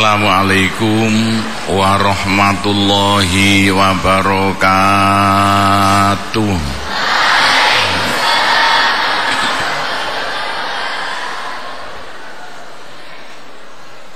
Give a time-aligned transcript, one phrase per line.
[0.00, 1.12] Assalamualaikum
[1.76, 4.56] warahmatullahi wabarakatuh.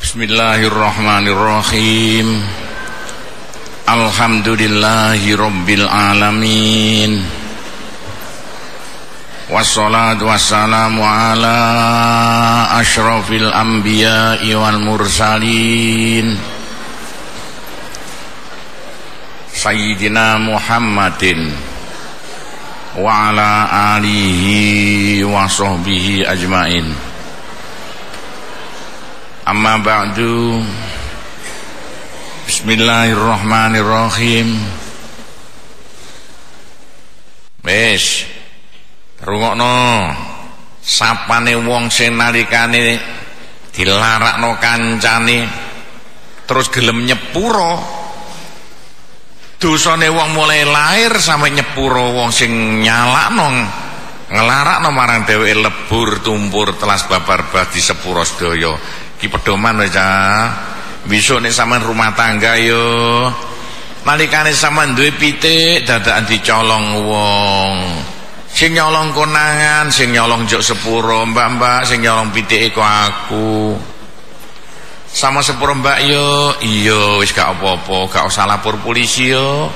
[0.00, 2.40] Bismillahirrahmanirrahim.
[3.84, 7.20] Alhamdulillahi Rabbil Alamin
[9.44, 16.32] Wassalatu wassalamu ala ashrafil anbiya wal mursalin.
[19.52, 21.52] Sayyidina Muhammadin
[22.96, 26.88] Wa ala alihi wa sahbihi ajmain.
[29.44, 30.64] Amma ba'du.
[32.48, 34.56] Bismillahirrahmanirrahim.
[37.60, 38.33] Wes
[39.24, 39.72] Rungokno.
[40.84, 43.00] Sapane wong sing nalikane
[43.72, 45.38] dilarakno kancane
[46.44, 47.80] terus gelem nyepuro.
[49.56, 53.48] Dosane wong mulai lahir sampai nyepuro wong sing nyalakno
[54.28, 58.76] ngelarakno marang dheweke lebur tumpur telas babar bah di sepuro sedaya.
[59.16, 59.88] Iki pedoman wae
[61.08, 63.32] besok nek rumah tangga yo.
[64.04, 68.03] Nalikane sampean duwe pitik dadakan dicolong wong
[68.54, 73.74] sing nyolong konangan sing nyolong jok sepuro mbak-mbak sing nyolong pitik aku.
[75.10, 79.66] Sama sepuro mbak yo iya wis gak apa-apa gak usah lapor polisi yo.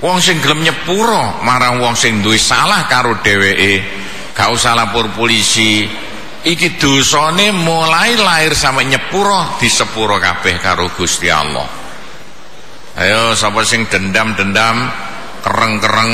[0.00, 3.84] Wong sing gelem nyepuro marang wong sing duwe salah karo dheweke
[4.32, 5.84] gak usah lapor polisi.
[6.42, 11.68] Iki dosane mulai lahir sampai nyepuro di sepuro kabeh karo Gusti Allah.
[12.98, 14.90] Ayo sapa sing dendam-dendam
[15.44, 16.12] kereng-kereng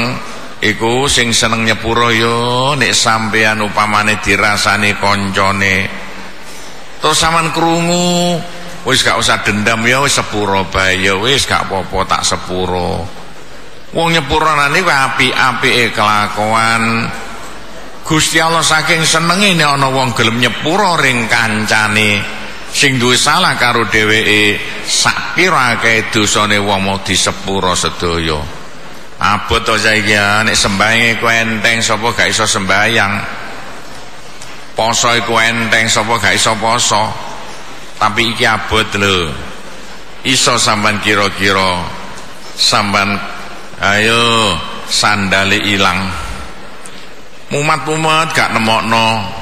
[0.59, 2.37] iku sing seneng nyepuro yo
[2.75, 5.77] nek sampean upamane dirasani koncone.
[6.99, 8.39] Terus sampean krungu
[8.83, 13.07] wis gak usah dendam ya wis sepuro bae ya wis gak apa-apa tak sepuro.
[13.95, 17.09] Wong nyepurane kuwi apik-apike kelakuan.
[18.05, 22.39] Gusti Allah saking senenge nek ana wong gelem nyepuro ring kancane
[22.73, 28.58] sing duwe salah karo dheweke sak pira akeh dosane wong mau disepuro sedaya
[29.19, 30.47] abot to saiki ya.
[30.47, 33.13] Nek sembayange ku enteng sapa gak iso sembayang
[34.79, 37.03] poso iku enteng sapa gak iso poso?
[37.99, 39.27] Tapi iki abot lho.
[40.23, 41.83] Iso sampean kira-kira.
[42.55, 43.19] Sampean
[43.83, 44.55] ayo
[44.87, 46.07] sandale ilang.
[47.51, 49.35] Mumat-mumat gak nemokno.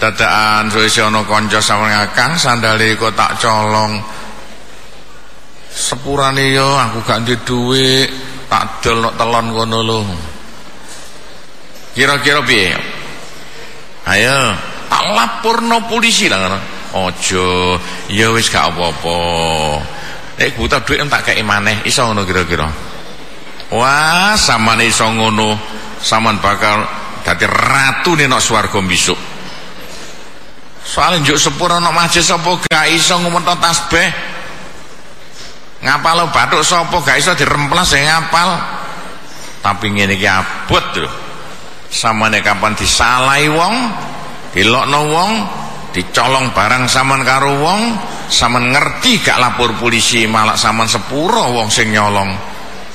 [0.00, 3.96] Dadakan suwe ana kanca sampean ngakang sandale kok tak colong.
[5.72, 10.00] Sepurane yo aku gak duwe dhuwit tak dol nok telon kono lho.
[11.94, 12.74] Kira-kira piye?
[14.10, 14.58] Ayo.
[14.90, 16.58] Tak laporno polisi lah
[16.90, 17.46] aja
[18.10, 19.18] ya wis gak apa-apa.
[20.34, 22.66] Nek buta dhuwit tak kei maneh iso ngono kira-kira?
[23.70, 25.54] Wah samane iso ngono.
[26.02, 26.82] Saman bakal
[27.22, 29.20] dadi ratu nek nok swarga besok
[30.90, 34.08] soalnya njuk sepuro nok masjid sapa gak iso ngumet tasbih
[35.80, 38.48] ngapal lo batuk sopo gak iso diremplas sing ngapal.
[39.60, 41.10] Tapi ngene iki abot lho.
[41.90, 43.74] Samane kapan disalahi wong
[44.54, 45.32] dilokno wong
[45.90, 47.80] dicolong barang saman karo wong
[48.30, 52.30] saman ngerti gak lapor polisi malah saman sepuro wong sing nyolong.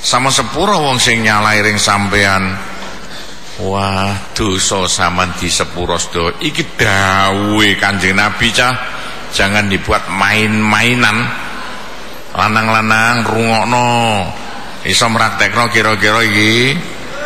[0.06, 2.54] Sama sepuro wong sing nyalai ring sampean.
[3.66, 8.74] Wah dosa saman di sepuro sedo iki dawe kanjeng nabi cah.
[9.36, 11.45] Jangan dibuat main-mainan
[12.36, 13.92] lanang-lanang rungokno.
[14.86, 16.78] Iso mraktekno kira-kira iki?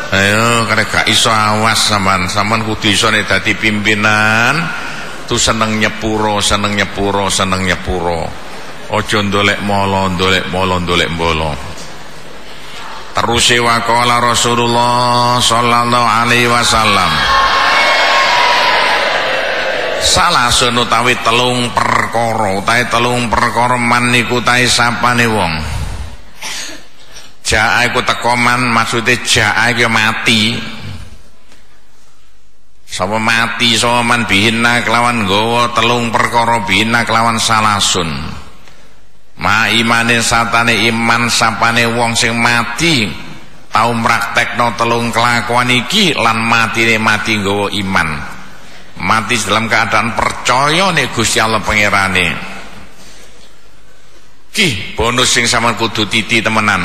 [0.10, 2.32] Ayo karek gak iso awas sampean.
[2.32, 4.56] Sampean kudu iso nek dadi pimpinan
[5.28, 8.26] tu seneng nyepuro seneng nyepuro seneng nyepuro.
[8.90, 11.70] Aja ndolek molo ndolek molo ndolek mbolo
[13.20, 17.12] terus waqala Rasulullah sallallahu alaihi wasallam.
[20.00, 21.68] Salah utawi telung
[22.20, 25.54] perkara utawi telung perkara man niku utawi sapane wong.
[27.48, 30.60] Jaa iku teko man maksude jaa iku mati.
[32.90, 38.12] Sapa mati sapa man bihina kelawan nggawa telung perkara bihina kelawan salasun.
[39.40, 43.08] Ma imane satane iman sapane wong sing mati
[43.72, 48.29] tau praktekno telung kelakuan iki lan matine mati nggawa iman
[49.00, 52.28] mati dalam keadaan percaya nih Gusti Allah pangerane.
[54.52, 56.84] Ki bonus sing sampean kudu titi temenan.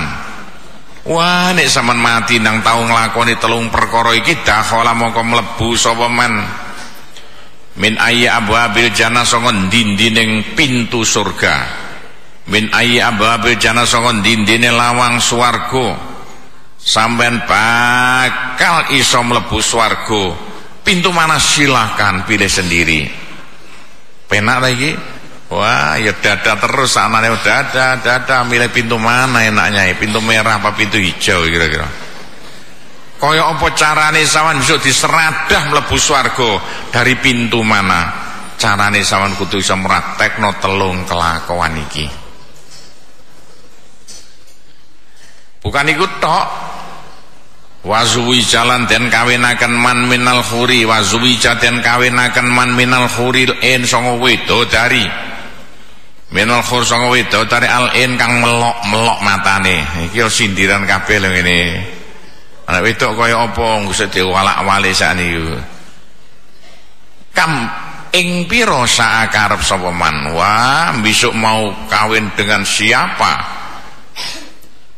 [1.04, 6.32] Wah nek sampean mati nang tau nglakoni telung perkara iki dakhala mongko mlebu sapa man
[7.74, 11.82] min ayyi abwabil jannah sanga dindining pintu surga.
[12.46, 16.14] Min ayyi abwabil jannah sanga dindine lawang swarga.
[16.78, 20.53] Sampean bakal iso mlebu swarga
[20.84, 21.40] pintu mana?
[21.40, 23.08] Silahkan pilih sendiri.
[24.28, 24.92] Penak lagi
[25.52, 29.88] wah ya dada terus anaknya dada dada milih pintu mana enaknya?
[29.88, 31.88] Ya pintu merah apa pintu hijau kira-kira.
[33.14, 36.60] Kaya apa carane sawan bisa diseradah mlebu swarga?
[36.92, 38.12] Dari pintu mana?
[38.60, 42.06] Carane sawan kudu iso no telung kelakuan iki.
[45.64, 46.46] Bukan ikut tok
[47.84, 50.88] Wazuwi jalan dan kawinakan man minal khuri.
[50.88, 55.04] Wazuwi dan kawinakan man minal khuri in songo wedo dari.
[56.32, 59.84] Minal khur songo wedo dari al in kang melok melok matane.
[60.08, 61.60] Iki sindiran kabeh lho ngene.
[62.64, 63.84] Anak wedok kaya apa?
[63.84, 65.60] Ngusik diwalak-walik sakniku.
[67.36, 67.68] Kam
[68.16, 73.53] ing pira saakarep sapa man wah besok mau kawin dengan siapa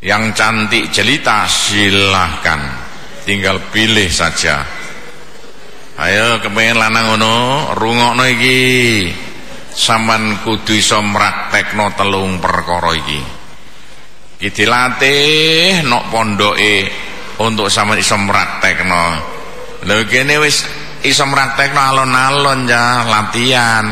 [0.07, 2.63] yang cantik jelita silahkan.
[3.27, 4.63] Tinggal pilih saja.
[5.99, 7.35] Ayo kepengen lanang ngono
[7.75, 8.59] rungokno iki.
[9.67, 13.19] Sampean kudu iso mraktekno telung perkara iki.
[14.39, 16.87] Iki dilatih nok pondoke
[17.43, 19.05] untuk sampean iso mraktekno.
[19.83, 20.63] Lho kene wis
[21.03, 23.91] iso mraktekno alon-alon ya latihan.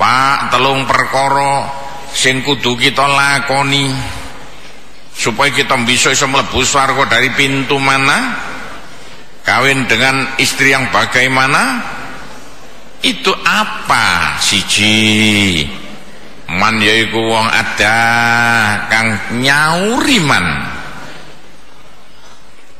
[0.00, 1.68] Pak telung perkara
[2.16, 4.16] sing kudu kita lakoni
[5.14, 8.38] supaya kita bisa bisa melebu swarga dari pintu mana
[9.44, 11.82] kawin dengan istri yang bagaimana
[13.00, 15.64] itu apa siji?
[16.50, 17.98] Man yaiku wong ada
[18.90, 20.46] kang nyauri man.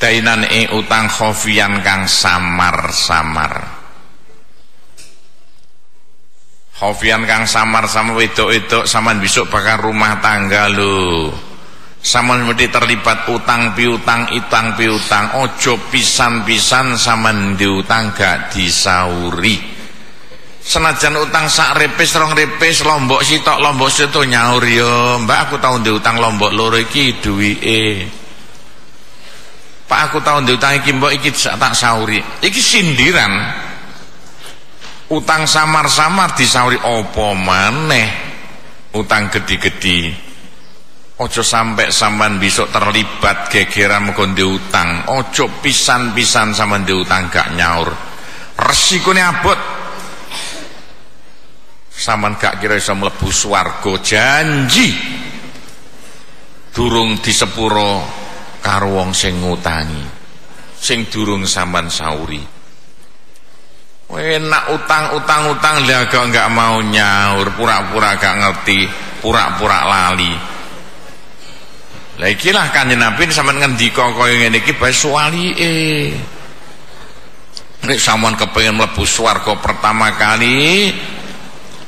[0.01, 3.53] Dainan e utang khofian kang samar-samar.
[6.81, 11.50] Khofian kang samar-samar wedok-wedok saman besok bakal rumah tangga loh
[12.01, 15.37] Saman mesti terlibat utang piutang itang piutang.
[15.37, 19.61] Ojo pisan-pisan saman diutang gak disauri.
[20.61, 25.21] Senajan utang sak repes rong repes lombok sitok lombok situ nyaur yo.
[25.21, 28.09] Mbak aku tahu diutang lombok loro iki duwike.
[29.85, 32.17] Pak aku tahu diutang iki mbok iki tak sauri.
[32.41, 33.33] Iki sindiran.
[35.13, 38.09] Utang samar-samar disauri opo maneh?
[38.97, 40.30] Utang gede-gede
[41.21, 45.05] Ojo sampai sampean besok terlibat gegeran mengko utang.
[45.13, 47.93] Ojo pisan-pisan sampean utang gak nyaur.
[48.57, 49.61] Resikone abot.
[51.93, 54.97] Sampean gak kira iso mlebu swarga janji.
[56.73, 58.01] Durung di sepuro
[58.65, 60.05] karo wong sing ngutangi.
[60.81, 62.41] Sing durung sampean sauri.
[64.11, 68.89] Enak utang-utang-utang lah gak gak mau nyaur, pura-pura gak ngerti,
[69.21, 70.50] pura-pura lali.
[72.21, 76.13] Lah ikilah kanjeng Nabi sampean ngendika kaya ngene iki bae suwalike.
[77.89, 80.93] Nek sampean kepengin mlebu swarga pertama kali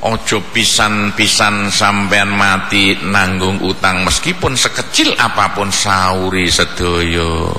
[0.01, 7.53] ojo pisan-pisan sampean mati nanggung utang meskipun sekecil apa pun sauri sedaya.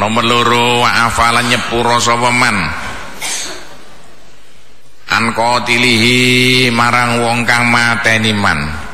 [0.00, 2.56] Nomor loro wa afalan nyepuro sapa man.
[5.12, 8.88] An tilihi marang wong kang mateni man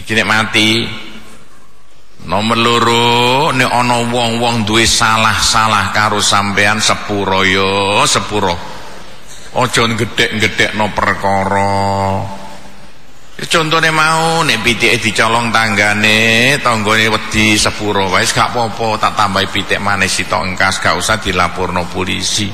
[0.00, 0.70] iki nek mati.
[2.20, 8.56] Nomor loro nek ana wong-wong duwe salah-salah karo sampean sepuro yo sepuro.
[9.56, 12.20] Aja gedhek-gedhekno perkara.
[13.40, 19.48] Ya, Contohnya mau nek pitike dicolong tanggane, tanggane wedi sepuro wae gak apa-apa, tak tambahi
[19.48, 22.52] pitik maneh sitok engkas gak usah dilaporno polisi.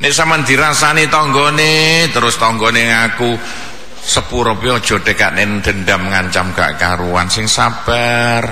[0.00, 3.30] Nek sampean dirasani tanggane terus tanggane ngaku
[4.00, 7.28] sepuro piye aja tekane dendam ngancam gak karuan.
[7.28, 8.48] Sing sabar.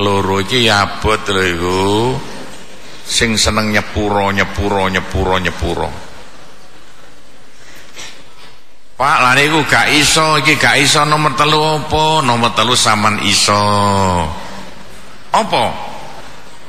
[0.00, 1.80] Loro iki abot lho iku
[3.04, 5.88] sing seneng nyepuro nyepuro nyepuro nyepuro.
[8.96, 12.24] Pak lan iku gak iso iki gak iso nomor telu apa?
[12.24, 13.60] Nomor telu saman iso.
[15.32, 15.64] Apa?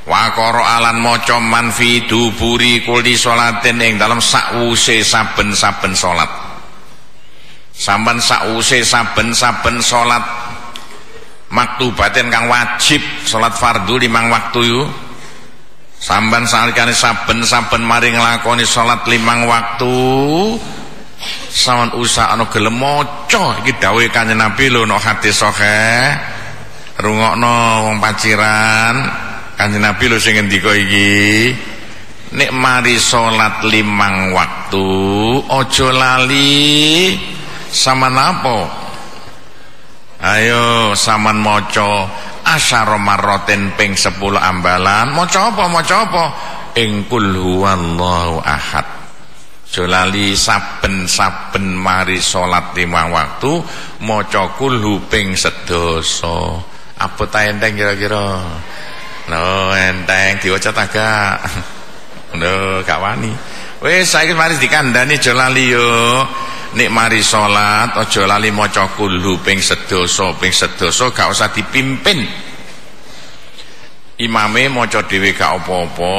[0.03, 6.42] Wakoro alan maca manfi duburi kuldi salatin ing dalam sakwuse saben-saben salat
[7.73, 10.21] sampan sause saben-saben salat
[11.53, 14.81] maktubaten kang wajib salat fardu limang waktu yu.
[16.03, 19.95] Sampan salikane saben-saben mari nglakoni salat limang waktu.
[21.47, 23.63] Sawan usah ana gelem maca.
[23.63, 26.11] Iki dawuhe kanjeng Nabi lho no hadis sahih.
[26.99, 28.95] Rungokno wong paciran.
[29.55, 31.55] Kanjeng Nabi lho sing ngendika iki.
[32.35, 34.87] Nek mari salat limang waktu
[35.47, 37.15] ojo lali
[37.73, 38.69] sama napo
[40.21, 42.05] ayo saman moco
[42.45, 46.25] asyara marraten ping 10 ambalan maca apa maca apa
[46.77, 49.03] ing huwallahu ahad
[49.73, 53.57] Jolali saben-saben mari salat lima waktu
[54.05, 56.61] maca kulhu ping sedoso.
[57.01, 58.37] Apa ta enteng kira-kira?
[59.33, 61.41] No enteng diwaca tagak.
[62.37, 63.33] Lho, gak wani.
[63.81, 66.21] Wis saiki mari dikandani aja lali yo.
[66.73, 72.25] Nek mari salat aja lali maca kulhu ping sedasa, ping sedasa gak usah dipimpin.
[74.17, 76.17] Imame maca dhewe gak apa-apa.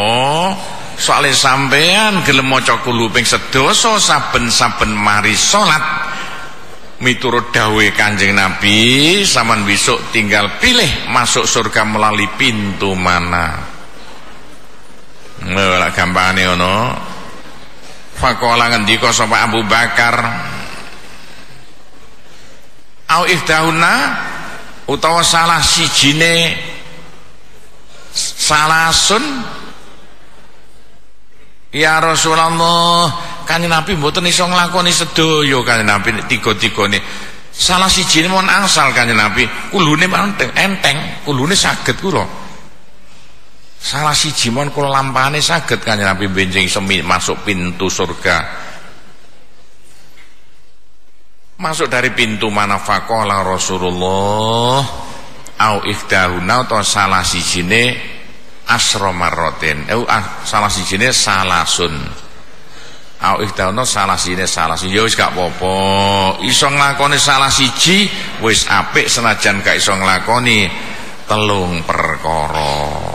[0.94, 5.82] Soale sampean gelem maca kulhu ping sedasa saben-saben mari salat
[7.02, 13.58] miturut dawuhe Kanjeng Nabi, saman besok tinggal pilih masuk surga melalui pintu mana.
[15.44, 16.74] Lha gampangane ngono.
[18.24, 20.16] Faqala ngendika sapa Abu Bakar
[23.12, 23.92] Au ihdahuna
[24.88, 26.56] utawa salah sijine
[28.16, 29.20] salasun
[31.74, 33.10] Ya Rasulullah,
[33.50, 37.02] kanjeng Nabi mboten iso nglakoni sedaya kanjeng Nabi tiga-tigane.
[37.50, 39.42] Salah sijine mon angsal kanjeng Nabi,
[39.74, 40.06] kulune
[40.54, 42.43] enteng, kulune saged kula.
[43.84, 48.40] Salah si mon kula lampane saged kanjeng Nabi benjing semi masuk pintu surga.
[51.60, 54.80] Masuk dari pintu mana faqala Rasulullah
[55.60, 57.92] au ihdahuna atau salah sijine
[58.72, 59.84] asra marratin.
[59.84, 61.92] Eh ah, salah sijine salasun.
[63.20, 64.96] Au ihdahuna salah sijine salasun.
[64.96, 65.76] Ya wis gak apa-apa.
[66.40, 68.08] Iso nglakoni salah siji
[68.40, 70.72] wis apik senajan gak iso nglakoni
[71.28, 73.13] telung perkara.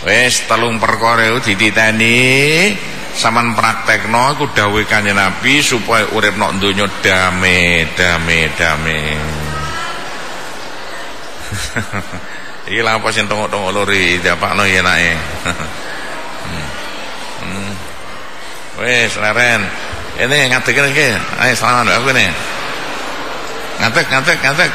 [0.00, 2.72] Wis telung perkara iku dititeni
[3.12, 9.00] sampean praktekno iku dawuh Kanjeng Nabi supaya urip nok donya dame dame dame.
[12.70, 15.14] Iki lha apa sing tongok-tongok lori diapakno ya enake.
[16.46, 16.66] hmm.
[17.42, 17.72] hmm.
[18.80, 19.66] Wis leren.
[20.20, 21.08] Ini ngadeg iki.
[21.42, 22.30] Ayo selamat aku ini.
[23.82, 24.70] Ngadeg ngadeg ngadeg.